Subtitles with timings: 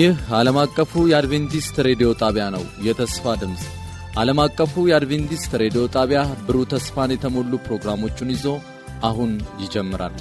[0.00, 3.62] ይህ ዓለም አቀፉ የአድቬንቲስት ሬዲዮ ጣቢያ ነው። የተስፋ ድምፅ
[4.20, 8.46] ዓለም አቀፉ የአድቬንቲስት ሬዲዮ ጣቢያ ብሩህ ተስፋን የተሞሉ ፕሮግራሞቹን ይዞ
[9.02, 9.32] አሁን
[9.62, 10.14] ይጀምራል።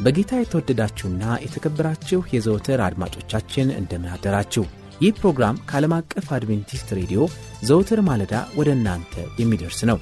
[0.00, 4.12] በጌታ የተወደዳችሁና የተከበራችሁ የዘወትር አድማጮቻችን እንደምን
[5.00, 7.20] ይህ ፕሮግራም ከዓለም አቀፍ አድቬንቲስት ሬዲዮ
[7.64, 9.98] ዘወትር ማለዳ ወደ እናንተ የሚደርስ ነው።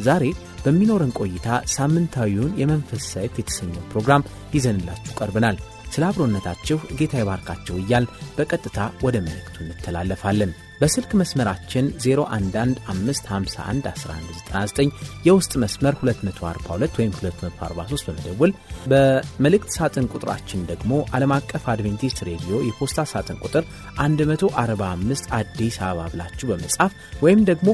[0.00, 0.24] ዛሬ
[0.68, 5.56] በሚኖረን ቆይታ ሳምንታዊውን የመንፈስ ሰይፍ የተሰኘው ፕሮግራም ይዘንላችሁ ቀርበናል።
[5.92, 8.04] ስለ አብሮነታችሁ ጌታ ይባርካችሁ እያል
[8.36, 10.50] በቀጥታ ወደ መልእክቱ እንተላለፋለን።
[10.80, 14.92] በስልክ መስመራችን 0115511199
[15.26, 18.52] የውስጥ መስመር 242 ወይም 243 በመደወል
[18.92, 23.64] በመልእክት ሳጥን ቁጥራችን ደግሞ ዓለም አቀፍ አድቬንቲስት ሬዲዮ የፖስታ ሳጥን ቁጥር
[24.02, 26.92] 145 አዲስ አበባ ብላችሁ በመጻፍ
[27.24, 27.68] ወይም ደግሞ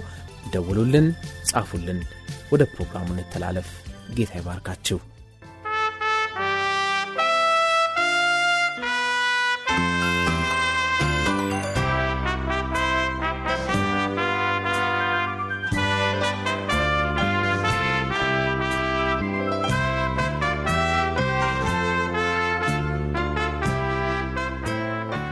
[0.53, 1.07] ደውሉልን፣
[1.51, 2.01] ጻፉልን።
[2.53, 3.69] ወደ ፕሮግራሙ እንተላለፍ።
[4.15, 4.99] ጌታ ይባርካችሁ።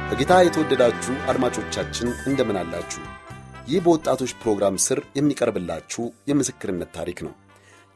[0.09, 3.03] በጌታ የተወደዳችሁ አድማጮቻችን እንደምን አላችሁ?
[3.73, 7.33] ይህ በወጣቶች ፕሮግራም ስር የሚቀርብላችሁ የምስክርነት ታሪክ ነው።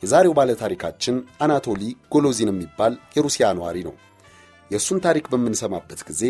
[0.03, 3.95] የዛሬው ባለ ታሪካችን አናቶሊ ጎሎዚን የሚባል የሩሲያ ነዋሪ ነው።
[4.71, 6.23] የእሱን ታሪክ በምንሰማበት ጊዜ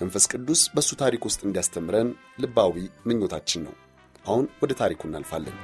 [0.00, 3.74] መንፈስ ቅዱስ በእሱ ታሪክ ውስጥ እንዲያስተምረን ልባዊ ምኞታችን ነው።
[4.26, 5.56] አሁን ወደ ታሪኩ እናልፋለን።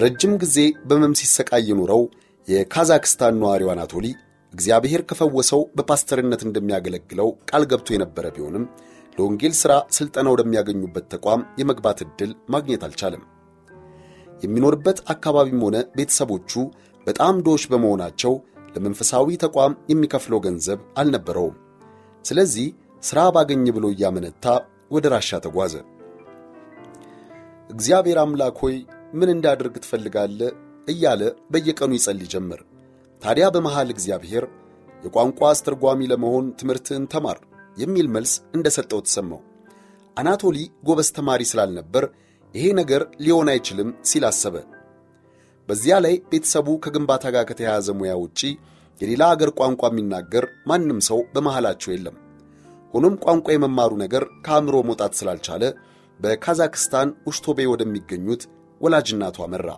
[0.00, 2.02] ለረጅም ጊዜ በመም ሲሰቃይ የኖረው
[2.48, 4.06] የካዛክስታን ነዋሪው አናቶሊ
[4.52, 8.64] እግዚአብሔር ከፈወሰው በፓስተርነት እንደሚያገለግለው ቃል ገብቶ የነበረ ቢሆንም
[9.18, 13.24] ለወንጌል ሥራ ሥልጠና ወደሚያገኙበት ተቋም የመግባት ዕድል ማግኘት አልቻለም።
[14.42, 16.52] የሚኖርበት አካባቢም ሆነ ቤተሰቦቹ
[17.06, 18.34] በጣም ድሆች በመሆናቸው
[18.74, 21.58] ለመንፈሳዊ ተቋም የሚከፍለው ገንዘብ አልነበረውም።
[22.24, 22.68] ስለዚህ
[23.02, 24.46] ሥራ ባገኝ ብሎ እያመነታ
[24.90, 25.74] ወደ ራሻ ተጓዘ።
[27.70, 28.78] እግዚአብሔር አምላክ ሆይ
[29.12, 30.50] ምን እንዳደርግ ትፈልጋለህ?
[30.88, 31.22] እያለ
[31.52, 32.60] በየቀኑ ይጸልይ ጀመር።
[33.22, 34.44] ታዲያ በመሃል እግዚአብሔር
[35.02, 37.38] የቋንቋ አስተርጓሚ ለመሆን ትምህርትህን ተማር
[37.76, 39.40] የሚል መልስ እንደ ሰጠው ተሰማው።
[40.16, 40.56] አናቶሊ
[40.86, 42.04] ጎበዝ ተማሪ ስላልነበር
[42.54, 44.56] ይሄ ነገር ሊሆን አይችልም ሲል አሰበ።
[45.68, 48.40] በዚያ ላይ ቤተሰቡ ከግንባታ ጋር ከተያያዘ ሙያ ውጪ
[49.00, 52.16] የሌላ አገር ቋንቋ የሚናገር ማንም ሰው በመሃላቸው የለም።
[52.94, 55.64] ሆኖም ቋንቋ የመማሩ ነገር ከአእምሮ መውጣት ስላልቻለ
[56.20, 58.42] በካዛክስታን ውሽቶቤ ወደሚገኙት
[58.80, 59.68] ወላጅናቱ አመራ።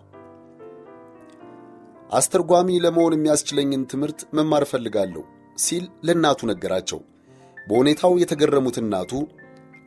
[2.10, 5.22] አስተርጓሚ ለመሆን የሚያስችለኝን ትምህርት መማር እፈልጋለሁ
[5.58, 7.00] ሲል ለእናቱ ነገራቸው።
[7.66, 9.12] በሁኔታው የተገረሙት እናቱ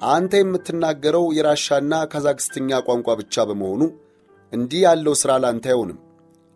[0.09, 3.81] አንተ የምትናገረው የራሻና ካዛክስትኛ ቋንቋ ብቻ በመሆኑ
[4.53, 5.99] እንዲህ ያለው ሥራ ላንተ አይሆንም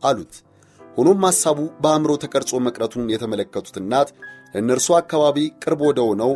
[0.02, 0.34] አሉት።
[0.80, 4.10] ሆኖም ሐሳቡ በአእምሮ ተቀርጾ መቅረቱን የተመለከቱት እናት
[4.54, 6.32] ለእነርሱ አካባቢ ቅርብ ወደ ሆነው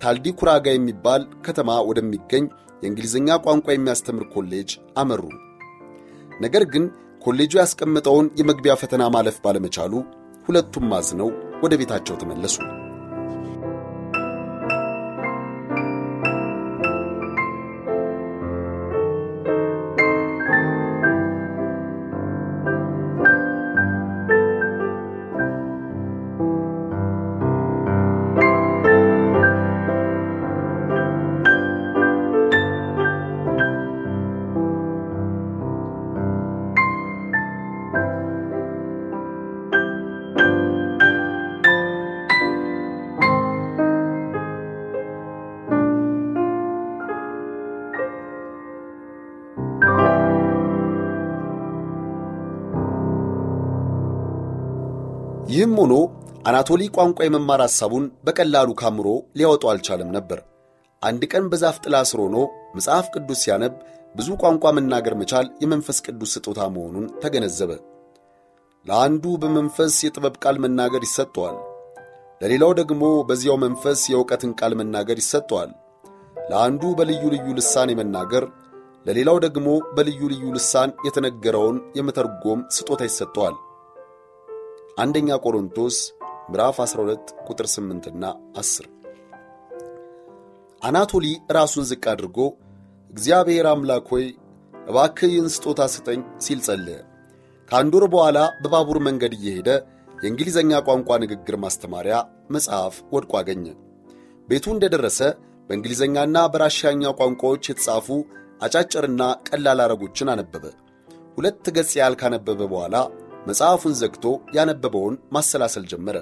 [0.00, 2.44] ታልዲ ኩራጋ የሚባል ከተማ ወደሚገኝ
[2.82, 5.22] የእንግሊዝኛ ቋንቋ የሚያስተምር ኮሌጅ አመሩ።
[6.40, 6.84] ነገር ግን
[7.22, 9.92] ኮሌጁ ያስቀመጠውን የመግቢያ ፈተና ማለፍ ባለመቻሉ
[10.46, 11.30] ሁለቱም አዝነው
[11.62, 12.56] ወደ ቤታቸው ተመለሱ።
[55.58, 55.94] ይህም ሆኖ
[56.48, 59.06] አናቶሊ ቋንቋ የመማር ሐሳቡን በቀላሉ ካምሮ
[59.38, 60.40] ሊያወጣው አልቻለም ነበር።
[61.02, 62.36] አንድ ቀን በዛፍ ጥላ ስር ሆኖ
[62.76, 63.74] መጽሐፍ ቅዱስ ሲያነብ
[64.14, 67.72] ብዙ ቋንቋ መናገር መቻል የመንፈስ ቅዱስ ስጦታ መሆኑን ተገነዘበ።
[68.86, 71.56] ለአንዱ በመንፈስ የጥበብ ቃል መናገር ይሰጠዋል፣
[72.40, 75.72] ለሌላው ደግሞ በዚያው መንፈስ የእውቀትን ቃል መናገር ይሰጠዋል።
[76.50, 78.46] ለአንዱ በልዩ ልዩ ልሳን የመናገር
[79.06, 79.66] ለሌላው ደግሞ
[79.96, 83.56] በልዩ ልዩ ልሳን የተነገረውን የመተርጎም ስጦታ ይሰጠዋል።
[84.98, 85.96] አንደኛ ቆሮንቶስ
[86.50, 88.24] ምዕራፍ 12 ቁጥር 8ና
[88.58, 88.86] 10።
[90.82, 92.38] አናቶሊ ራሱን ዝቅ አድርጎ
[93.10, 94.24] እግዚአብሔር አምላክ ሆይ
[94.74, 96.98] እባክህ ይህን ስጦታ ስጠኝ ሲል ጸለየ።
[97.68, 99.68] ከአንድ ወር በኋላ በባቡር መንገድ እየሄደ
[100.18, 102.16] የእንግሊዘኛ ቋንቋ ንግግር ማስተማሪያ
[102.50, 103.66] መጽሐፍ ወድቆ አገኘ።
[104.48, 105.20] ቤቱ እንደደረሰ
[105.70, 108.08] በእንግሊዘኛና በራሽያኛ ቋንቋዎች የተጻፉ
[108.62, 110.64] አጫጭርና ቀላል አረጎችን አነበበ።
[111.36, 112.94] ሁለት ገጽ ያህል ካነበበ በኋላ
[113.48, 114.24] መጽሐፉን ዘግቶ
[114.56, 116.16] ያነበበውን ማሰላሰል ጀመረ።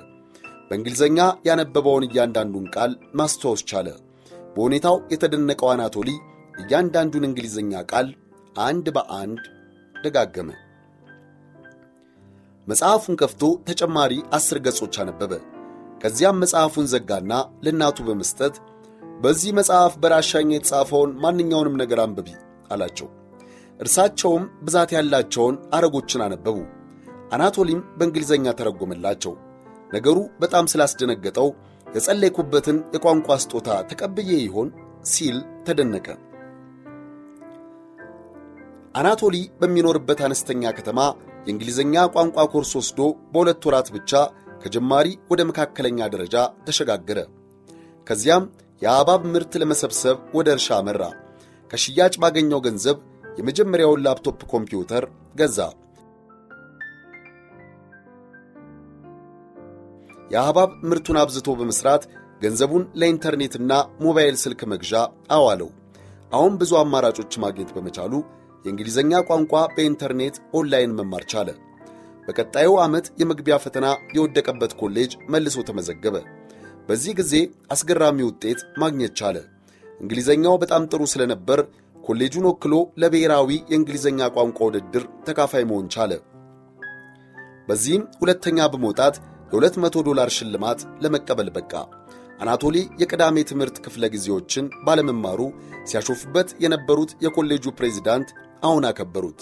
[0.68, 1.18] በእንግሊዘኛ
[1.48, 3.88] ያነበበውን እያንዳንዱን ቃል ማስታወስ ቻለ።
[4.54, 6.10] በሁኔታው የተደነቀው አናቶሊ
[6.54, 8.06] እያንዳንዱን እንግሊዘኛ ቃል
[8.60, 9.42] አንድ በአንድ
[9.96, 10.50] ደጋገመ።
[12.66, 15.32] መጽሐፉን ከፍቶ ተጨማሪ አስር ገጾች አነበበ።
[16.00, 17.32] ከዚያም መጽሐፉን ዘጋና
[17.64, 18.54] ለእናቱ በመስጠት
[19.20, 22.28] በዚህ መጽሐፍ በራሻኛ የተጻፈውን ማንኛውንም ነገር አንብቢ
[22.70, 23.08] አላቸው።
[23.80, 26.56] እርሳቸውም ብዛት ያላቸውን አረጎችን አነበቡ።
[27.32, 29.32] አናቶሊም በእንግሊዘኛ ተረጎመላቸው።
[29.90, 31.48] ነገሩ በጣም ስላስደነገጠው
[31.86, 34.68] የጸለይኩበትን የቋንቋ ስጦታ ተቀብዬ ይሆን
[35.10, 35.36] ሲል
[35.66, 36.06] ተደነቀ።
[38.94, 41.00] አናቶሊ በሚኖርበት አነስተኛ ከተማ
[41.46, 43.00] የእንግሊዝኛ ቋንቋ ኮርስ ወስዶ
[43.32, 44.12] በሁለት ወራት ብቻ
[44.62, 46.36] ከጀማሪ ወደ መካከለኛ ደረጃ
[46.66, 47.18] ተሸጋገረ።
[48.06, 48.44] ከዚያም
[48.82, 51.02] የሐብሐብ ምርት ለመሰብሰብ ወደ እርሻ አመራ።
[51.70, 52.98] ከሽያጭ ባገኘው ገንዘብ
[53.38, 55.04] የመጀመሪያውን ላፕቶፕ ኮምፒውተር
[55.36, 55.58] ገዛ።
[60.30, 62.02] የሐብሐብ ምርቱን አብዝቶ በመሥራት
[62.42, 63.72] ገንዘቡን ለኢንተርኔትና
[64.04, 64.92] ሞባይል ስልክ መግዣ
[65.36, 65.68] አዋለው።
[66.32, 68.12] አሁን ብዙ አማራጮች ማግኘት በመቻሉ
[68.64, 71.48] የእንግሊዝኛ ቋንቋ በኢንተርኔት ኦንላይን መማር ቻለ።
[72.26, 73.86] በቀጣዩ ዓመት የመግቢያ ፈተና
[74.16, 76.16] የወደቀበት ኮሌጅ መልሶ ተመዘገበ።
[76.88, 77.34] በዚህ ጊዜ
[77.74, 79.36] አስገራሚ ውጤት ማግኘት ቻለ።
[80.00, 81.60] እንግሊዝኛው በጣም ጥሩ ስለነበር
[82.04, 86.12] ኮሌጁን ወክሎ ለብሔራዊ የእንግሊዝኛ ቋንቋ ውድድር ተካፋይ መሆን ቻለ።
[87.68, 89.16] በዚህም ሁለተኛ በመውጣት
[89.56, 91.72] የ200 ዶላር ሽልማት ለመቀበል በቃ።
[92.40, 95.40] አናቶሊ የቅዳሜ ትምህርት ክፍለ ጊዜዎችን ባለመማሩ
[95.84, 98.28] ሲያሾፉበት የነበሩት የኮሌጁ ፕሬዚዳንት
[98.62, 99.40] አሁን አከበሩት።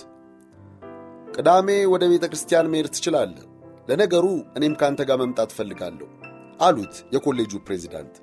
[1.35, 3.45] ቅዳሜ ወደ ቤተ ክርስቲያን መሄድ ትችላለህ፣
[3.89, 4.27] ለነገሩ
[4.59, 6.09] እኔም ከአንተ ጋር መምጣት እፈልጋለሁ
[6.61, 8.15] አሉት የኮሌጁ ፕሬዚዳንት።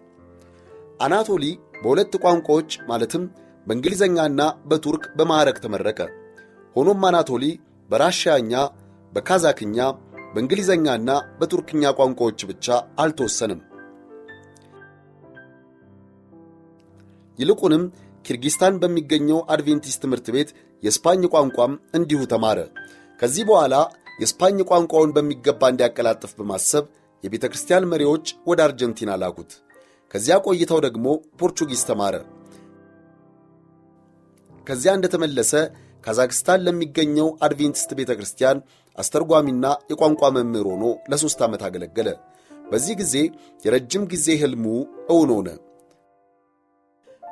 [1.02, 1.46] አናቶሊ
[1.82, 3.24] በሁለት ቋንቋዎች ማለትም
[3.68, 6.00] በእንግሊዝኛና በቱርክ በማዕረግ ተመረቀ።
[6.76, 7.46] ሆኖም አናቶሊ
[7.90, 8.54] በራሽያኛ፣
[9.14, 9.78] በካዛክኛ፣
[10.34, 11.10] በእንግሊዝኛና
[11.40, 12.68] በቱርክኛ ቋንቋዎች ብቻ
[13.04, 13.60] አልተወሰንም።
[17.40, 17.84] ይልቁንም
[18.26, 20.50] ኪርጊስታን በሚገኘው አድቬንቲስት ትምህርት ቤት
[20.84, 22.60] የስፓኝ ቋንቋም እንዲሁ ተማረ።
[23.20, 23.76] ከዚህ በኋላ
[24.22, 26.86] የስፓኝ ቋንቋውን በሚገባ እንዲያቀላጥፍ በማሰብ
[27.24, 29.52] የቤተ ክርስቲያን መሪዎች ወደ አርጀንቲና ላኩት።
[30.14, 31.06] ከዚያ ቆይተው ደግሞ
[31.40, 32.16] ፖርቹጊዝ ተማረ።
[34.68, 35.54] ከዚያ እንደተመለሰ
[36.04, 38.60] ካዛክስታን ለሚገኘው አድቬንቲስት ቤተ ክርስቲያን
[38.98, 42.10] አስተርጓሚና የቋንቋ መምህር ሆኖ ለሦስት ዓመት አገለገለ።
[42.66, 43.16] በዚህ ጊዜ
[43.66, 44.66] የረጅም ጊዜ ሕልሙ
[45.12, 45.50] እውን ሆነ።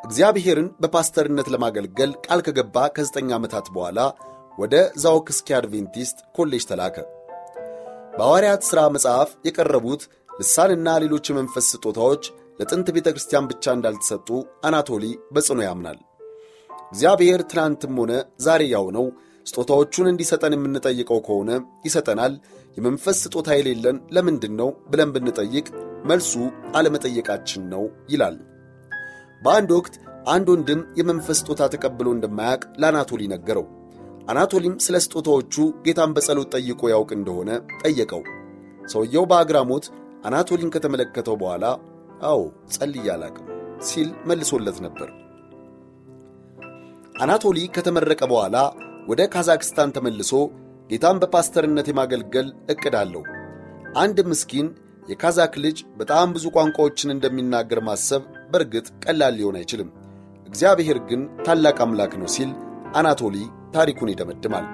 [0.03, 3.99] እግዚአብሔርን በፓስተርነት ለማገልገል ቃል ከገባ ከዘጠኝ ዓመታት በኋላ
[4.57, 6.97] ወደ ዛውክስኪ አድቬንቲስት ኮሌጅ ተላከ።
[8.13, 10.01] በሐዋርያት ሥራ መጽሐፍ የቀረቡት
[10.39, 12.23] ልሳንና ሌሎች የመንፈስ ስጦታዎች
[12.59, 14.29] ለጥንት ቤተ ክርስቲያን ብቻ እንዳልተሰጡ
[14.67, 15.99] አናቶሊ በጽኑ ያምናል።
[16.91, 19.05] እግዚአብሔር ትናንትም ሆነ ዛሬ ያው ነው።
[19.47, 21.51] ስጦታዎቹን እንዲሰጠን የምንጠይቀው ከሆነ
[21.85, 22.33] ይሰጠናል።
[22.77, 25.67] የመንፈስ ስጦታ የሌለን ለምንድን ነው ብለን ብንጠይቅ
[26.09, 26.33] መልሱ
[26.77, 28.35] አለመጠየቃችን ነው ይላል።
[29.41, 29.95] በአንድ ወቅት
[30.27, 33.65] አንድ ወንድም የመንፈስ ስጦታ ተቀብሎ እንደማያውቅ ለአናቶሊ ነገረው።
[34.29, 35.55] አናቶሊም ስለ ስጦታዎቹ
[35.85, 37.49] ጌታን በጸሎት ጠይቆ ያውቅ እንደሆነ
[37.81, 38.23] ጠየቀው።
[38.85, 39.85] ሰውየው በአግራሞት
[40.25, 41.65] አናቶሊን ከተመለከተው በኋላ
[42.29, 42.39] አዎ
[42.75, 43.47] ጸልዬ አላቅም
[43.87, 45.09] ሲል መልሶለት ነበር።
[47.19, 48.57] አናቶሊ ከተመረቀ በኋላ
[49.09, 50.31] ወደ ካዛክስታን ተመልሶ
[50.89, 53.23] ጌታን በፓስተርነት የማገልገል ዕቅድ አለው።
[53.95, 54.67] አንድ ምስኪን
[55.09, 59.89] የካዛክ ልጅ በጣም ብዙ ቋንቋዎችን እንደሚናገር ማሰብ በእርግጥ ቀላል ሊሆን አይችልም።
[60.47, 62.51] እግዚአብሔር ግን ታላቅ አምላክ ነው ሲል
[62.95, 63.37] አናቶሊ
[63.75, 64.67] ታሪኩን ይደመድማል።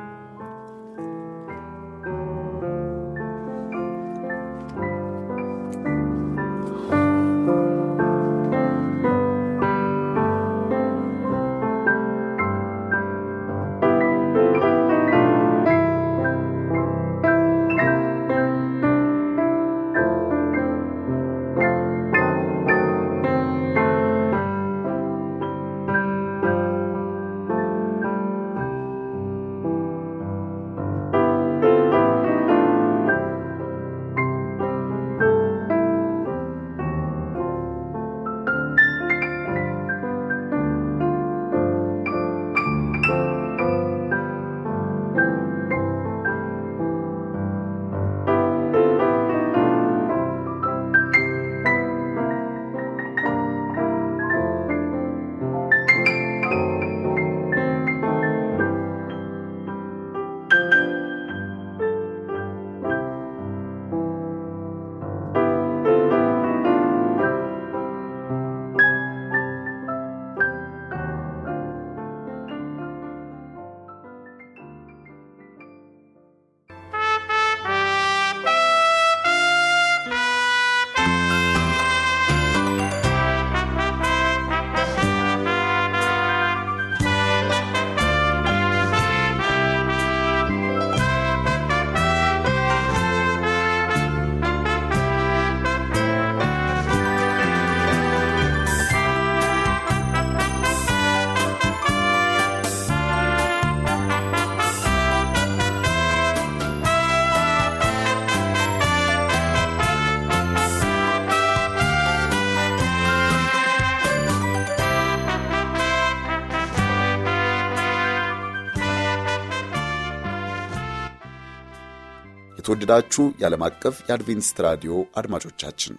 [122.65, 125.95] የተወደዳችሁ የዓለም አቀፍ የአድቬንቲስት ራዲዮ አድማጮቻችን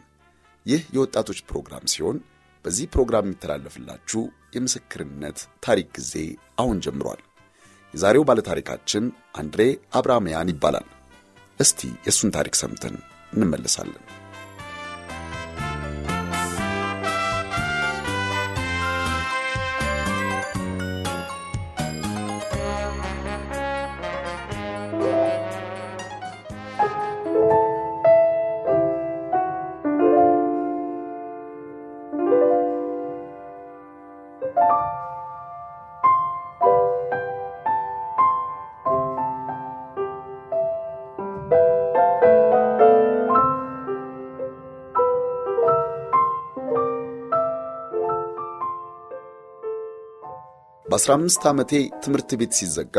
[0.66, 2.16] ይህ የወጣቶች ፕሮግራም ሲሆን
[2.64, 4.22] በዚህ ፕሮግራም የሚተላለፍላችሁ
[4.56, 6.14] የምስክርነት ታሪክ ጊዜ
[6.58, 7.20] አሁን ጀምሯል።
[7.94, 9.04] የዛሬው ባለታሪካችን
[9.34, 9.62] አንድሬ
[9.94, 10.88] አብራሚያን ይባላል።
[11.60, 12.96] እስቲ የእሱን ታሪክ ሰምተን
[13.32, 14.02] እንመለሳለን።
[50.96, 51.72] በአስራ አምስት ዓመቴ
[52.04, 52.98] ትምህርት ቤት ሲዘጋ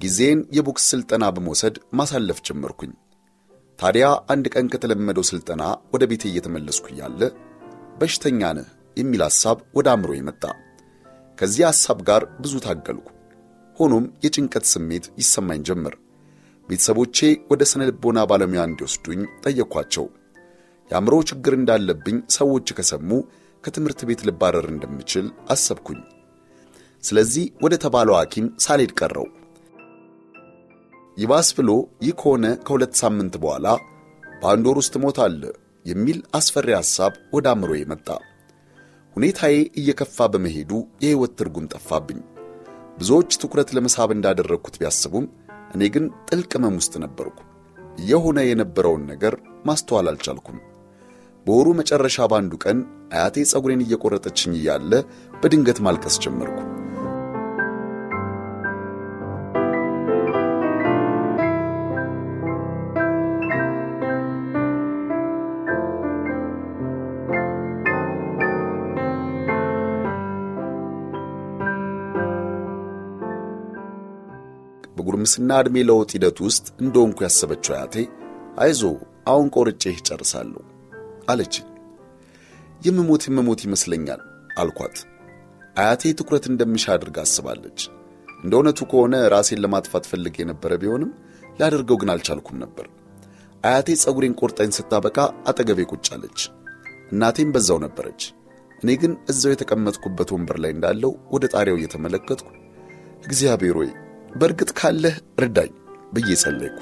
[0.00, 2.92] ጊዜን የቦክስ ሥልጠና በመውሰድ ማሳለፍ ጀመርኩኝ።
[3.78, 7.20] ታዲያ አንድ ቀን ከተለመደው ሥልጠና ወደ ቤቴ እየተመለስኩ እያለ
[8.00, 10.44] በሽተኛ ነህ የሚል ሐሳብ ወደ አእምሮ መጣ።
[11.38, 13.06] ከዚህ ሐሳብ ጋር ብዙ ታገልኩ።
[13.76, 15.96] ሆኖም የጭንቀት ስሜት ይሰማኝ ጀመር።
[16.68, 17.20] ቤተሰቦቼ
[17.52, 20.06] ወደ ስነ ልቦና ባለሙያ እንዲወስዱኝ ጠየቅኳቸው።
[20.90, 23.10] የአእምሮ ችግር እንዳለብኝ ሰዎች ከሰሙ
[23.64, 26.00] ከትምህርት ቤት ልባረር እንደምችል አሰብኩኝ።
[27.04, 29.26] ስለዚህ ወደ ተባለው ሐኪም ሳልሄድ ቀረው።
[31.16, 31.70] ይባስ ብሎ
[32.04, 33.66] ይህ ከሆነ ከሁለት ሳምንት በኋላ
[34.42, 35.52] በአንድ ወር ውስጥ እሞታለሁ
[35.86, 38.08] የሚል አስፈሪ ሐሳብ ወደ አእምሮዬ መጣ።
[39.16, 42.20] ሁኔታዬ እየከፋ በመሄዱ የሕይወት ትርጉም ጠፋብኝ።
[42.98, 45.26] ብዙዎች ትኩረት ለመሳብ እንዳደረግኩት ቢያስቡም
[45.74, 47.38] እኔ ግን ጥልቅ ሕመም ውስጥ ነበርኩ።
[47.98, 49.34] እየሆነ የነበረውን ነገር
[49.66, 50.58] ማስተዋል አልቻልኩም።
[51.48, 52.78] በወሩ መጨረሻ በአንዱ ቀን
[53.14, 54.92] አያቴ ጸጉሬን እየቆረጠችኝ እያለ
[55.40, 56.58] በድንገት ማልቀስ ጀመርኩ።
[74.96, 77.96] በጉርምስና ዕድሜ ለውጥ ሂደት ውስጥ እንደሆንኩ ያሰበችው አያቴ
[78.58, 78.82] አይዞ
[79.30, 80.62] አሁን ቆርጬህ ጨርሳለሁ
[81.28, 81.66] አለችኝ።
[82.82, 84.20] የምሞት የምሞት ይመስለኛል
[84.60, 84.96] አልኳት።
[85.76, 87.80] አያቴ ትኩረት እንደምሻ አድርጋ አስባለች።
[88.42, 91.10] እንደ እውነቱ ከሆነ ራሴን ለማጥፋት ፈልጌ የነበረ ቢሆንም
[91.60, 92.86] ላደርገው ግን አልቻልኩም ነበር።
[93.64, 95.16] አያቴ ጸጉሬን ቆርጠኝ ስታበቃ
[95.50, 96.40] አጠገቤ ቁጭ አለች።
[97.12, 98.22] እናቴም በዛው ነበረች።
[98.78, 102.48] እኔ ግን እዛው የተቀመጥኩበት ወንበር ላይ እንዳለው ወደ ጣሪያው እየተመለከትኩ
[103.24, 103.90] እግዚአብሔር ሆይ
[104.36, 105.72] በእርግጥ ካለህ እርዳኝ
[106.14, 106.78] ብዬ ጸለይኩ።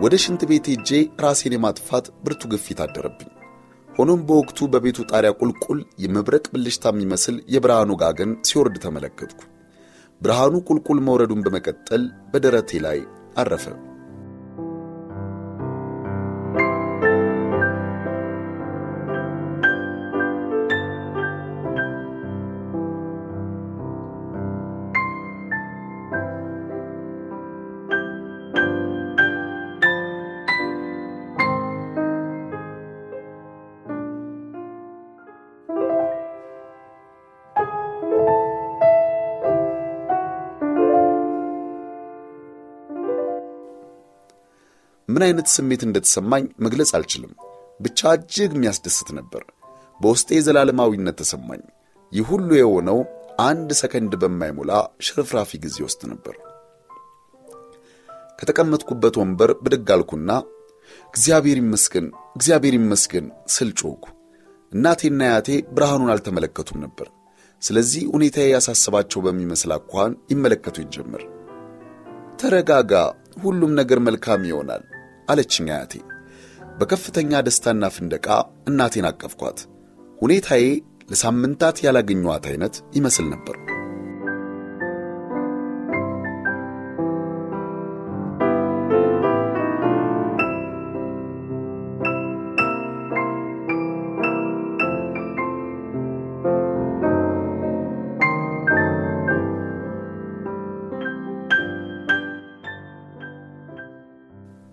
[0.00, 0.90] ወደ ሽንት ቤት ሄጄ
[1.22, 3.30] ራሴን የማጥፋት ብርቱ ግፊት አደረብኝ።
[3.88, 9.40] ሆኖም በወቅቱ በቤቱ ጣሪያ ቁልቁል የመብረቅ ብልሽታ የሚመስል የብርሃኑ ጋገን ሲወርድ ተመለከትኩ።
[10.20, 12.98] ብርሃኑ ቁልቁል መውረዱን በመቀጠል በደረቴ ላይ
[13.36, 13.64] አረፈ።
[45.26, 47.32] አይነት ስሜት እንደተሰማኝ መግለጽ አልችልም።
[47.80, 49.42] ብቻ እጅግ የሚያስደስት ነበር።
[50.00, 51.62] በውስጤ የዘላለማዊነት ተሰማኝ።
[52.12, 52.98] ይህ ሁሉ የሆነው
[53.44, 54.72] አንድ ሰከንድ በማይሞላ
[55.06, 56.36] ሽርፍራፊ ጊዜ ውስጥ ነበር።
[58.38, 60.30] ከተቀመጥኩበት ወንበር ብድግ አልኩና
[61.14, 62.06] እግዚአብሔር ይመስገን፣
[62.36, 64.04] እግዚአብሔር ይመስገን ስል ጮኽኩ።
[64.72, 67.08] እናቴና አያቴ ብርሃኑን አልተመለከቱም ነበር።
[67.62, 71.22] ስለዚህ ሁኔታዬ ያሳሰባቸው በሚመስል አኳኋን ይመለከቱኝ ጀመር።
[72.40, 72.92] ተረጋጋ፣
[73.44, 74.82] ሁሉም ነገር መልካም ይሆናል
[75.28, 75.94] አለችኝ አያቴ።
[76.78, 78.26] በከፍተኛ ደስታና ፍንደቃ
[78.68, 79.58] እናቴን አቀፍኳት።
[80.18, 80.64] ሁኔታዬ
[81.10, 83.56] ለሳምንታት ያላገኘኋት አይነት ይመስል ነበር።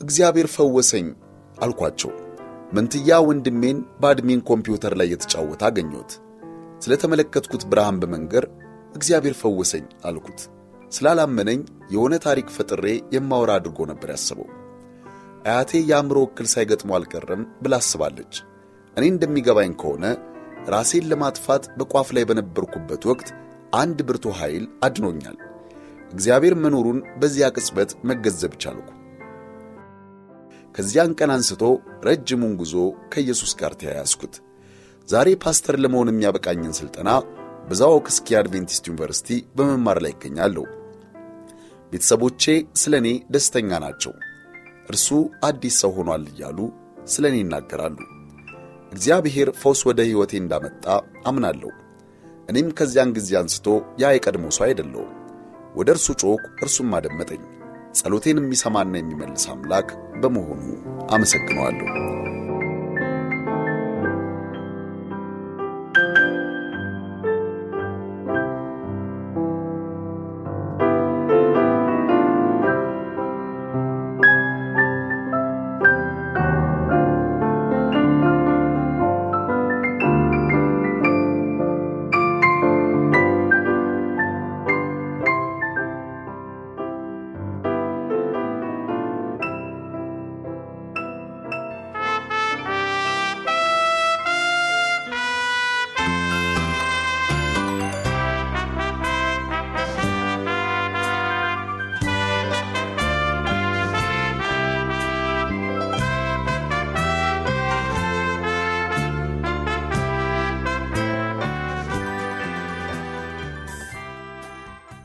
[0.03, 1.07] እግዚአብሔር ፈወሰኝ
[1.57, 2.11] አልኳቸው።
[2.73, 6.11] መንትያ ወንድሜን በአድሜን ኮምፒውተር ላይ የተጫወተ አገኘሁት።
[6.81, 8.45] ስለተመለከትኩት ብርሃን በመንገር
[8.95, 10.39] እግዚአብሔር ፈወሰኝ አልኩት።
[10.91, 11.59] ስላላመነኝ
[11.93, 12.85] የሆነ ታሪክ ፈጥሬ
[13.15, 14.49] የማወራ አድርጎ ነበር ያስበው።
[15.45, 18.33] አያቴ የአእምሮ እክል ሳይገጥሞ አልቀረም ብላ አስባለች።
[18.97, 20.05] እኔ እንደሚገባኝ ከሆነ
[20.67, 23.29] ራሴን ለማጥፋት በቋፍ ላይ በነበርኩበት ወቅት
[23.75, 25.37] አንድ ብርቱ ኃይል አድኖኛል።
[26.13, 28.89] እግዚአብሔር መኖሩን በዚያ ቅጽበት መገንዘብ ቻልኩ።
[30.75, 31.63] ከዚያን ቀን አንስቶ
[32.07, 32.75] ረጅሙን ጉዞ
[33.13, 34.35] ከኢየሱስ ጋር ተያያዝኩት።
[35.07, 37.09] ዛሬ ፓስተር ለመሆን የሚያበቃኝን ሥልጠና
[37.67, 40.65] በዛው ክስኪ አድቬንቲስት ዩኒቨርሲቲ በመማር ላይ ይገኛለሁ።
[41.91, 42.43] ቤተሰቦቼ
[42.81, 44.13] ስለ እኔ ደስተኛ ናቸው።
[44.89, 45.07] እርሱ
[45.47, 46.59] አዲስ ሰው ሆኗል እያሉ
[47.13, 47.97] ስለ እኔ ይናገራሉ።
[48.91, 50.85] እግዚአብሔር ፈውስ ወደ ሕይወቴ እንዳመጣ
[51.29, 51.71] አምናለሁ።
[52.49, 53.67] እኔም ከዚያን ጊዜ አንስቶ
[54.01, 55.11] ያ የቀድሞ ሰው አይደለሁም።
[55.75, 57.43] ወደ እርሱ ጮክ፣ እርሱም አደመጠኝ።
[57.93, 59.89] ጸሎቴን የሚሰማና የሚመልስ አምላክ
[60.21, 60.61] በመሆኑ
[61.09, 61.87] አመሰግነዋለሁ።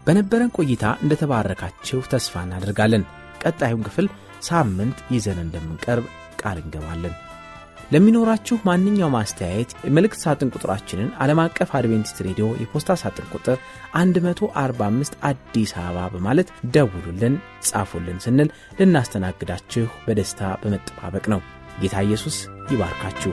[0.09, 3.03] በነበረን ቆይታ እንደተባረካችሁ ተስፋ እናደርጋለን።
[3.43, 4.07] ቀጣዩን ክፍል
[4.49, 6.07] ሳምንት ይዘን እንደምንቀርብ
[6.41, 7.15] ቃል እንገባለን።
[7.91, 13.59] ለሚኖራችሁ ማንኛውም አስተያየት የመልእክት ሳጥን ቁጥራችንን ዓለም አቀፍ አድቬንቲስት ሬዲዮ የፖስታ ሳጥን ቁጥር
[13.99, 17.37] 145 አዲስ አበባ በማለት ደውሉልን፣
[17.69, 21.43] ጻፉልን ስንል ልናስተናግዳችሁ በደስታ በመጠባበቅ ነው።
[21.83, 22.39] ጌታ ኢየሱስ
[22.73, 23.33] ይባርካችሁ።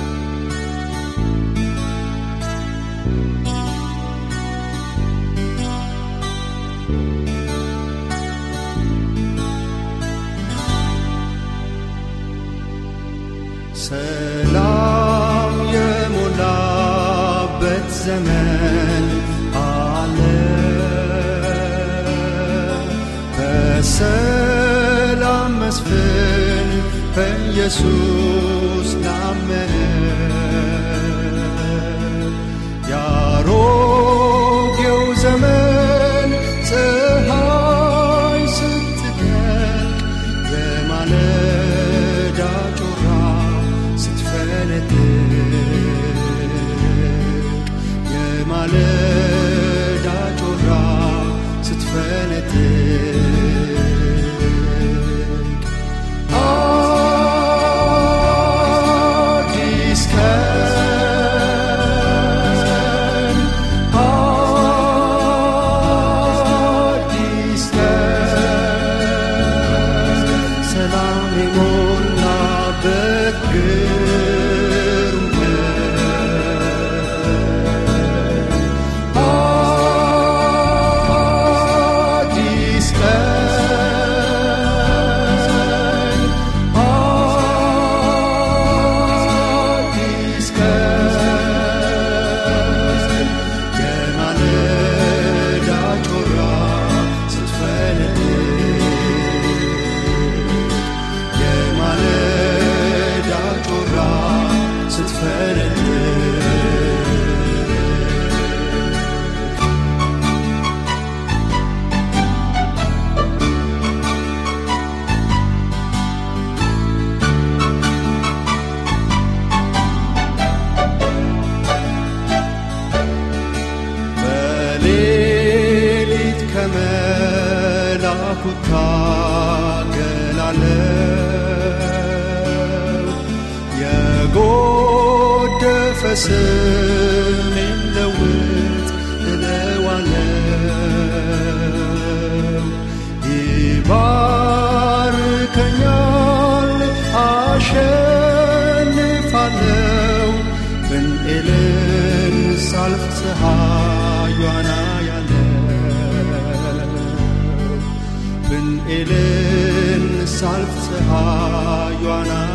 [159.03, 162.50] دل صرف ها یا نه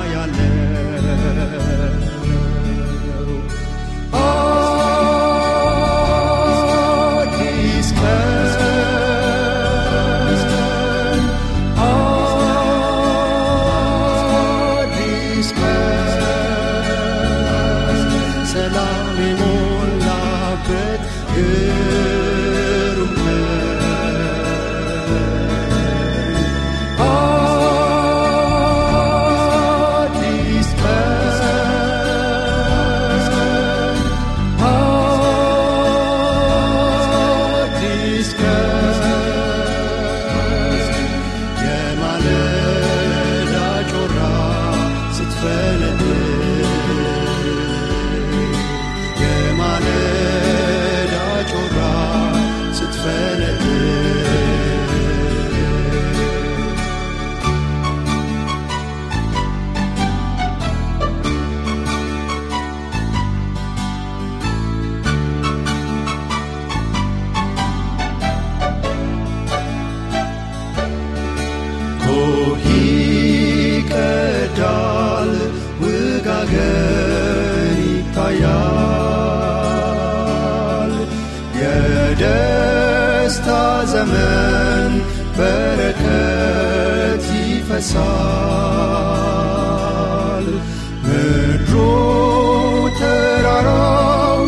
[89.16, 90.46] ይፈሳል
[91.05, 91.72] ምድሩ
[92.99, 94.42] ተራራው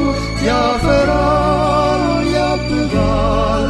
[0.49, 2.03] ያፈራል
[2.35, 3.67] ያብባል።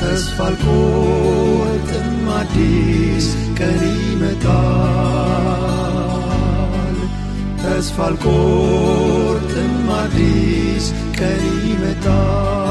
[0.00, 3.26] ተስፋ አልቆርጥም አዲስ
[3.58, 4.56] ቀን ይመጣል።
[7.62, 10.86] ተስፋ አልቆርጥም አዲስ
[11.18, 12.67] ቀን ይመጣል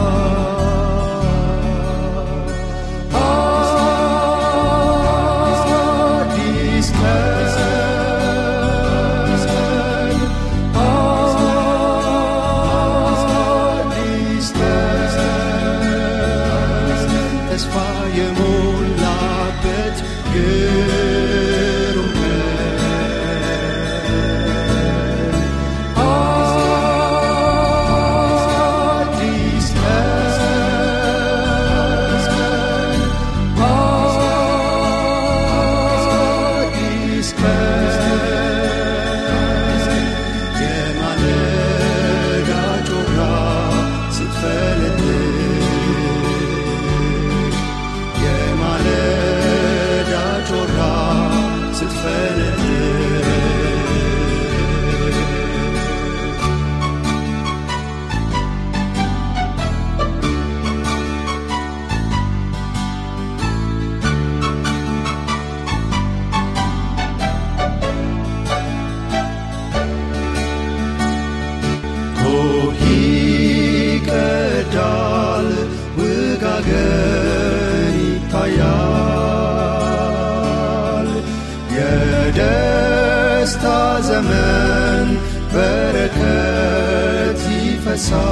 [83.48, 83.66] የደስታ
[84.08, 85.10] ዘመን
[85.52, 88.24] በረከት ይፈሳል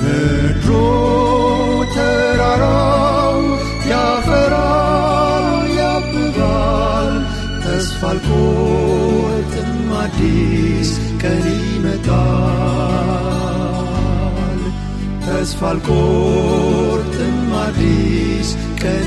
[0.00, 0.68] ምድሩ
[1.94, 3.38] ተራራው
[3.90, 5.46] ያፈራል
[5.78, 7.12] ያብባል
[7.62, 10.90] ተስፋ አልቆርጥም አዲስ
[11.22, 12.10] ቀን ይመጣል
[15.26, 18.50] ተስፋ አልቆርጥም አዲስ
[18.82, 19.06] ቀን